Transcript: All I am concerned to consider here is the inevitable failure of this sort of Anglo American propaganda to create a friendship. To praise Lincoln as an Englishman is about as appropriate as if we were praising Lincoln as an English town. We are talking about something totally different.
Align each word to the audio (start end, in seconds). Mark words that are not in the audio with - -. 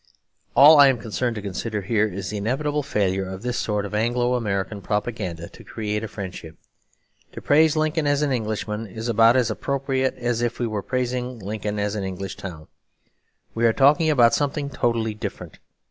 All 0.55 0.79
I 0.79 0.87
am 0.87 0.97
concerned 0.97 1.35
to 1.35 1.43
consider 1.43 1.83
here 1.83 2.07
is 2.07 2.31
the 2.31 2.37
inevitable 2.37 2.81
failure 2.81 3.27
of 3.29 3.43
this 3.43 3.59
sort 3.59 3.85
of 3.85 3.93
Anglo 3.93 4.33
American 4.33 4.81
propaganda 4.81 5.47
to 5.49 5.63
create 5.63 6.03
a 6.03 6.07
friendship. 6.07 6.55
To 7.33 7.39
praise 7.39 7.75
Lincoln 7.75 8.07
as 8.07 8.23
an 8.23 8.31
Englishman 8.31 8.87
is 8.87 9.07
about 9.07 9.35
as 9.35 9.51
appropriate 9.51 10.15
as 10.15 10.41
if 10.41 10.57
we 10.57 10.65
were 10.65 10.81
praising 10.81 11.37
Lincoln 11.37 11.77
as 11.77 11.93
an 11.93 12.03
English 12.03 12.35
town. 12.35 12.65
We 13.53 13.63
are 13.67 13.73
talking 13.73 14.09
about 14.09 14.33
something 14.33 14.71
totally 14.71 15.13
different. 15.13 15.59